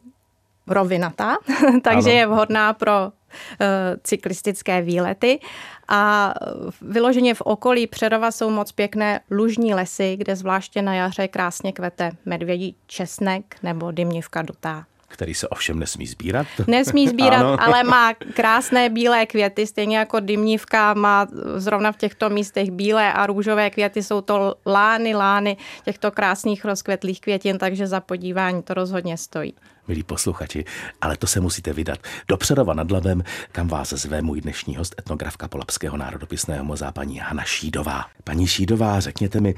rovinatá, 0.71 1.37
takže 1.83 2.11
ano. 2.11 2.19
je 2.19 2.27
vhodná 2.27 2.73
pro 2.73 3.13
Eh, 3.61 3.97
cyklistické 4.05 4.83
výlety 4.83 5.41
a 5.89 6.35
vyloženě 6.81 7.35
v 7.35 7.41
okolí 7.41 7.87
Přerova 7.87 8.31
jsou 8.31 8.51
moc 8.51 8.73
pěkné 8.73 9.21
lužní 9.31 9.75
lesy, 9.75 10.17
kde 10.17 10.37
zvláště 10.37 10.83
na 10.83 10.95
jaře 10.95 11.29
krásně 11.29 11.73
kvete 11.73 12.11
medvědí 12.25 12.77
česnek 12.87 13.57
nebo 13.63 13.91
dymnivka 13.91 14.43
dutá. 14.43 14.87
Který 15.11 15.35
se 15.35 15.49
ovšem 15.49 15.79
nesmí 15.79 16.07
sbírat. 16.07 16.47
Nesmí 16.67 17.09
sbírat, 17.09 17.41
ano. 17.41 17.57
ale 17.61 17.85
má 17.85 18.15
krásné 18.15 18.89
bílé 18.89 19.27
květy, 19.27 19.67
stejně 19.67 19.99
jako 19.99 20.21
dymnívka 20.21 20.95
má 20.95 21.27
zrovna 21.57 21.93
v 21.93 21.97
těchto 21.97 22.31
místech 22.31 22.71
bílé 22.71 23.13
a 23.13 23.27
růžové 23.27 23.71
květy. 23.71 24.03
Jsou 24.03 24.21
to 24.21 24.55
lány, 24.67 25.15
lány 25.15 25.57
těchto 25.85 26.11
krásných 26.11 26.65
rozkvetlých 26.65 27.21
květin, 27.21 27.59
takže 27.59 27.87
za 27.87 28.01
podívání 28.01 28.63
to 28.63 28.75
rozhodně 28.75 29.17
stojí 29.17 29.55
milí 29.89 30.03
posluchači, 30.03 30.65
ale 31.01 31.17
to 31.17 31.27
se 31.27 31.41
musíte 31.41 31.73
vydat 31.73 31.99
do 32.29 32.37
Přerova 32.37 32.75
nad 32.75 32.91
Labem, 32.91 33.25
kam 33.53 33.69
vás 33.69 33.93
zve 33.93 34.23
můj 34.23 34.41
dnešní 34.41 34.77
host, 34.77 34.95
etnografka 34.99 35.49
Polapského 35.49 35.97
národopisného 35.97 36.65
muzea, 36.65 36.93
paní 36.93 37.19
Hana 37.19 37.45
Šídová. 37.45 38.05
Paní 38.25 38.47
Šídová, 38.47 39.01
řekněte 39.01 39.41
mi, 39.41 39.55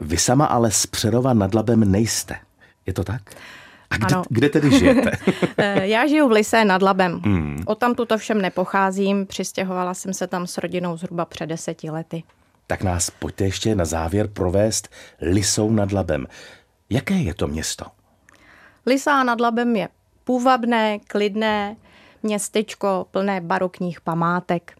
vy 0.00 0.18
sama 0.18 0.46
ale 0.46 0.70
z 0.70 0.86
Přerova 0.86 1.34
nad 1.34 1.54
Labem 1.54 1.92
nejste. 1.92 2.36
Je 2.86 2.92
to 2.92 3.04
tak? 3.04 3.22
A 3.94 4.06
kde, 4.06 4.16
kde 4.28 4.48
tedy 4.48 4.78
žijete? 4.78 5.10
Eh, 5.58 5.86
já 5.86 6.06
žiju 6.06 6.28
v 6.28 6.32
Lise 6.32 6.64
nad 6.64 6.82
Labem. 6.82 7.20
Hmm. 7.24 7.62
O 7.66 7.74
tam 7.74 7.94
tuto 7.94 8.18
všem 8.18 8.42
nepocházím, 8.42 9.26
přistěhovala 9.26 9.94
jsem 9.94 10.14
se 10.14 10.26
tam 10.26 10.46
s 10.46 10.58
rodinou 10.58 10.96
zhruba 10.96 11.24
před 11.24 11.46
deseti 11.46 11.90
lety. 11.90 12.22
Tak 12.66 12.82
nás 12.82 13.10
pojďte 13.10 13.44
ještě 13.44 13.74
na 13.74 13.84
závěr 13.84 14.28
provést 14.28 14.88
Lisou 15.20 15.70
nad 15.70 15.92
Labem. 15.92 16.26
Jaké 16.90 17.14
je 17.14 17.34
to 17.34 17.46
město? 17.46 17.84
Lisa 18.86 19.22
nad 19.22 19.40
Labem 19.40 19.76
je 19.76 19.88
půvabné, 20.24 20.98
klidné 20.98 21.76
městečko 22.22 23.06
plné 23.10 23.40
barokních 23.40 24.00
památek. 24.00 24.76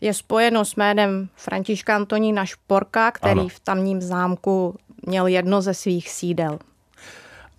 Je 0.00 0.14
spojeno 0.14 0.64
s 0.64 0.74
jménem 0.74 1.28
Františka 1.34 1.96
Antonína 1.96 2.46
Šporka, 2.46 3.10
který 3.10 3.40
ano. 3.40 3.48
v 3.48 3.60
tamním 3.60 4.00
zámku 4.02 4.76
měl 5.06 5.26
jedno 5.26 5.62
ze 5.62 5.74
svých 5.74 6.10
sídel. 6.10 6.58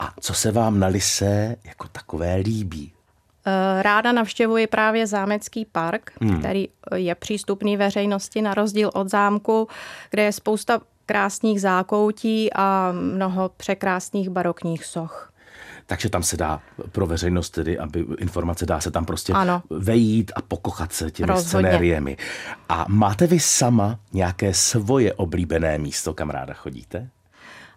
A 0.01 0.13
co 0.19 0.33
se 0.33 0.51
vám 0.51 0.79
na 0.79 0.87
Lise 0.87 1.55
jako 1.63 1.87
takové 1.87 2.35
líbí? 2.35 2.93
Eh, 3.45 3.83
ráda 3.83 4.11
navštěvuji 4.11 4.67
právě 4.67 5.07
zámecký 5.07 5.65
park, 5.65 6.11
hmm. 6.21 6.39
který 6.39 6.69
je 6.95 7.15
přístupný 7.15 7.77
veřejnosti 7.77 8.41
na 8.41 8.53
rozdíl 8.53 8.91
od 8.93 9.09
zámku, 9.09 9.67
kde 10.09 10.23
je 10.23 10.31
spousta 10.31 10.81
krásných 11.05 11.61
zákoutí 11.61 12.53
a 12.53 12.91
mnoho 12.91 13.49
překrásných 13.57 14.29
barokních 14.29 14.85
soch 14.85 15.31
takže 15.85 16.09
tam 16.09 16.23
se 16.23 16.37
dá 16.37 16.61
pro 16.91 17.07
veřejnost 17.07 17.49
tedy, 17.49 17.79
aby 17.79 18.05
informace 18.17 18.65
dá 18.65 18.79
se 18.79 18.91
tam 18.91 19.05
prostě 19.05 19.33
ano. 19.33 19.63
vejít 19.69 20.31
a 20.35 20.41
pokochat 20.41 20.93
se 20.93 21.11
těmi 21.11 21.27
Rozhodně. 21.27 21.49
scenériemi. 21.49 22.17
A 22.69 22.85
máte 22.87 23.27
vy 23.27 23.39
sama 23.39 23.99
nějaké 24.13 24.53
svoje 24.53 25.13
oblíbené 25.13 25.77
místo, 25.77 26.13
kam 26.13 26.29
ráda 26.29 26.53
chodíte? 26.53 27.09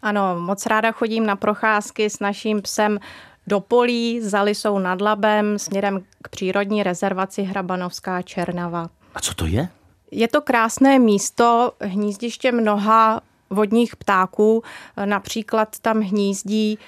Ano, 0.05 0.37
moc 0.39 0.67
ráda 0.67 0.93
chodím 0.93 1.27
na 1.27 1.37
procházky 1.37 2.11
s 2.11 2.21
naším 2.21 2.63
psem 2.63 2.99
do 3.47 3.61
polí 3.61 4.21
za 4.21 4.43
Lisou 4.43 4.79
nad 4.79 5.01
Labem 5.01 5.59
směrem 5.59 6.01
k 6.23 6.29
přírodní 6.29 6.83
rezervaci 6.83 7.43
Hrabanovská 7.43 8.23
Černava. 8.23 8.89
A 9.15 9.21
co 9.21 9.35
to 9.35 9.47
je? 9.47 9.69
Je 10.11 10.29
to 10.29 10.41
krásné 10.41 10.99
místo, 10.99 11.73
hnízdiště 11.81 12.53
mnoha 12.53 13.21
vodních 13.51 13.97
ptáků. 13.97 14.63
Například 15.05 15.79
tam 15.79 16.01
hnízdí 16.01 16.79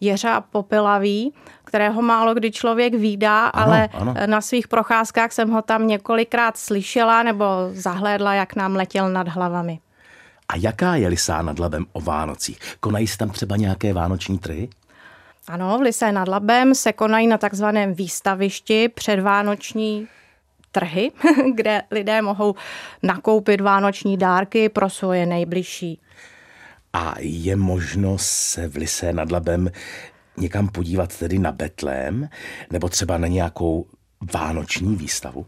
jeřa 0.00 0.40
popelavý, 0.40 1.32
kterého 1.64 2.02
málo 2.02 2.34
kdy 2.34 2.52
člověk 2.52 2.94
výdá, 2.94 3.46
ano, 3.46 3.66
ale 3.66 3.88
ano. 3.92 4.14
na 4.26 4.40
svých 4.40 4.68
procházkách 4.68 5.32
jsem 5.32 5.50
ho 5.50 5.62
tam 5.62 5.86
několikrát 5.86 6.56
slyšela 6.56 7.22
nebo 7.22 7.44
zahlédla, 7.72 8.34
jak 8.34 8.56
nám 8.56 8.76
letěl 8.76 9.08
nad 9.08 9.28
hlavami. 9.28 9.78
A 10.48 10.56
jaká 10.56 10.96
je 10.96 11.08
Lisá 11.08 11.42
nad 11.42 11.58
Labem 11.58 11.86
o 11.92 12.00
Vánocích? 12.00 12.58
Konají 12.80 13.06
se 13.06 13.18
tam 13.18 13.30
třeba 13.30 13.56
nějaké 13.56 13.92
vánoční 13.92 14.38
trhy? 14.38 14.68
Ano, 15.48 15.78
v 15.78 15.80
Lisé 15.80 16.12
nad 16.12 16.28
Labem 16.28 16.74
se 16.74 16.92
konají 16.92 17.26
na 17.26 17.38
takzvaném 17.38 17.94
výstavišti 17.94 18.88
předvánoční 18.88 20.08
trhy, 20.72 21.12
kde 21.54 21.82
lidé 21.90 22.22
mohou 22.22 22.54
nakoupit 23.02 23.60
vánoční 23.60 24.16
dárky 24.16 24.68
pro 24.68 24.90
svoje 24.90 25.26
nejbližší. 25.26 26.00
A 26.92 27.14
je 27.18 27.56
možno 27.56 28.18
se 28.18 28.68
v 28.68 28.76
Lise 28.76 29.12
nad 29.12 29.32
Labem 29.32 29.70
někam 30.36 30.68
podívat 30.68 31.16
tedy 31.18 31.38
na 31.38 31.52
Betlém 31.52 32.28
nebo 32.72 32.88
třeba 32.88 33.18
na 33.18 33.26
nějakou 33.26 33.86
vánoční 34.34 34.96
výstavu? 34.96 35.46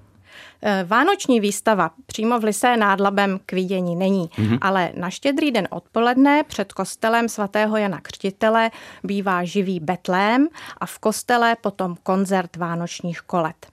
Eh, 0.62 0.84
vánoční 0.88 1.40
výstava 1.40 1.90
přímo 2.06 2.40
v 2.40 2.44
Lisé 2.44 2.76
nad 2.76 3.00
Labem 3.00 3.40
k 3.46 3.52
vidění 3.52 3.96
není, 3.96 4.28
mm-hmm. 4.28 4.58
ale 4.60 4.92
na 4.96 5.10
štědrý 5.10 5.50
den 5.50 5.68
odpoledne 5.70 6.44
před 6.44 6.72
kostelem 6.72 7.28
svatého 7.28 7.76
Jana 7.76 8.00
Křtitele 8.00 8.70
bývá 9.04 9.44
živý 9.44 9.80
Betlém 9.80 10.48
a 10.78 10.86
v 10.86 10.98
kostele 10.98 11.56
potom 11.60 11.96
koncert 12.02 12.56
vánočních 12.56 13.20
kolet. 13.20 13.66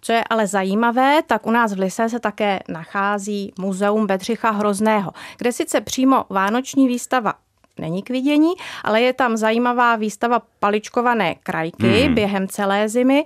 Co 0.00 0.12
je 0.12 0.24
ale 0.30 0.46
zajímavé, 0.46 1.22
tak 1.26 1.46
u 1.46 1.50
nás 1.50 1.74
v 1.74 1.78
Lise 1.78 2.08
se 2.08 2.20
také 2.20 2.60
nachází 2.68 3.52
muzeum 3.58 4.06
Bedřicha 4.06 4.50
Hrozného, 4.50 5.12
kde 5.38 5.52
sice 5.52 5.80
přímo 5.80 6.24
vánoční 6.30 6.88
výstava 6.88 7.34
není 7.78 8.02
k 8.02 8.10
vidění, 8.10 8.52
ale 8.84 9.00
je 9.00 9.12
tam 9.12 9.36
zajímavá 9.36 9.96
výstava 9.96 10.42
paličkované 10.60 11.34
krajky 11.34 12.02
hmm. 12.02 12.14
během 12.14 12.48
celé 12.48 12.88
zimy 12.88 13.24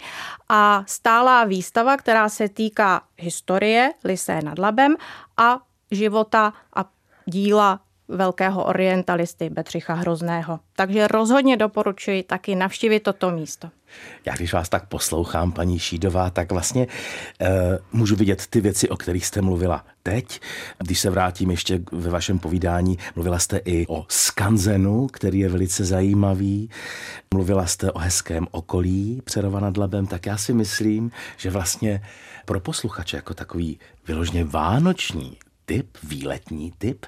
a 0.48 0.84
stálá 0.86 1.44
výstava, 1.44 1.96
která 1.96 2.28
se 2.28 2.48
týká 2.48 3.02
historie 3.16 3.92
Lisé 4.04 4.42
nad 4.42 4.58
Labem 4.58 4.96
a 5.36 5.58
života 5.90 6.52
a 6.76 6.84
díla 7.26 7.80
velkého 8.08 8.64
orientalisty 8.64 9.50
Betřicha 9.50 9.94
Hrozného. 9.94 10.60
Takže 10.76 11.08
rozhodně 11.08 11.56
doporučuji 11.56 12.22
taky 12.22 12.54
navštívit 12.54 13.00
toto 13.00 13.30
místo. 13.30 13.70
Já 14.24 14.34
když 14.34 14.52
vás 14.52 14.68
tak 14.68 14.88
poslouchám, 14.88 15.52
paní 15.52 15.78
Šídová, 15.78 16.30
tak 16.30 16.52
vlastně 16.52 16.86
e, 17.40 17.48
můžu 17.92 18.16
vidět 18.16 18.46
ty 18.46 18.60
věci, 18.60 18.88
o 18.88 18.96
kterých 18.96 19.26
jste 19.26 19.42
mluvila 19.42 19.84
teď. 20.02 20.40
Když 20.78 21.00
se 21.00 21.10
vrátím 21.10 21.50
ještě 21.50 21.80
ve 21.92 22.10
vašem 22.10 22.38
povídání, 22.38 22.98
mluvila 23.14 23.38
jste 23.38 23.56
i 23.64 23.86
o 23.86 24.04
skanzenu, 24.08 25.06
který 25.06 25.38
je 25.38 25.48
velice 25.48 25.84
zajímavý. 25.84 26.70
Mluvila 27.34 27.66
jste 27.66 27.92
o 27.92 27.98
hezkém 27.98 28.46
okolí 28.50 29.22
Přerova 29.24 29.60
nad 29.60 29.76
Labem, 29.76 30.06
tak 30.06 30.26
já 30.26 30.36
si 30.36 30.52
myslím, 30.52 31.10
že 31.36 31.50
vlastně 31.50 32.02
pro 32.44 32.60
posluchače 32.60 33.16
jako 33.16 33.34
takový 33.34 33.78
vyložně 34.06 34.44
vánoční 34.44 35.36
typ, 35.66 35.98
výletní 36.02 36.72
typ. 36.78 37.06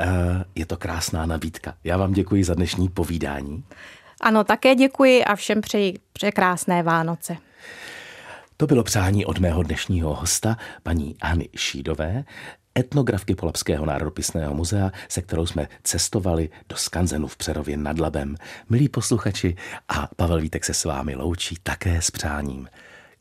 Eh, 0.00 0.44
je 0.54 0.66
to 0.66 0.76
krásná 0.76 1.26
nabídka. 1.26 1.74
Já 1.84 1.96
vám 1.96 2.12
děkuji 2.12 2.44
za 2.44 2.54
dnešní 2.54 2.88
povídání. 2.88 3.64
Ano, 4.20 4.44
také 4.44 4.74
děkuji 4.74 5.24
a 5.24 5.36
všem 5.36 5.60
přeji 5.60 5.98
překrásné 6.12 6.82
Vánoce. 6.82 7.36
To 8.56 8.66
bylo 8.66 8.84
přání 8.84 9.26
od 9.26 9.38
mého 9.38 9.62
dnešního 9.62 10.14
hosta, 10.14 10.56
paní 10.82 11.16
Hany 11.22 11.48
Šídové, 11.56 12.24
etnografky 12.78 13.34
Polapského 13.34 13.86
národopisného 13.86 14.54
muzea, 14.54 14.90
se 15.08 15.22
kterou 15.22 15.46
jsme 15.46 15.68
cestovali 15.82 16.50
do 16.68 16.76
skanzenu 16.76 17.26
v 17.26 17.36
Přerově 17.36 17.76
nad 17.76 17.98
Labem. 17.98 18.36
Milí 18.68 18.88
posluchači, 18.88 19.56
a 19.88 20.08
Pavel 20.16 20.40
Vítek 20.40 20.64
se 20.64 20.74
s 20.74 20.84
vámi 20.84 21.14
loučí 21.16 21.56
také 21.62 22.02
s 22.02 22.10
přáním 22.10 22.68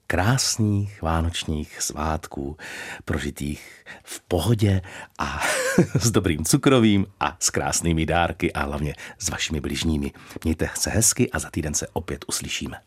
krásných 0.07 1.01
vánočních 1.01 1.81
svátků, 1.81 2.57
prožitých 3.05 3.85
v 4.03 4.21
pohodě 4.27 4.81
a 5.19 5.41
s 5.99 6.11
dobrým 6.11 6.45
cukrovým 6.45 7.05
a 7.19 7.37
s 7.39 7.49
krásnými 7.49 8.05
dárky 8.05 8.53
a 8.53 8.63
hlavně 8.63 8.95
s 9.17 9.29
vašimi 9.29 9.61
bližními. 9.61 10.11
Mějte 10.43 10.69
se 10.75 10.89
hezky 10.89 11.31
a 11.31 11.39
za 11.39 11.49
týden 11.49 11.73
se 11.73 11.87
opět 11.93 12.25
uslyšíme. 12.27 12.77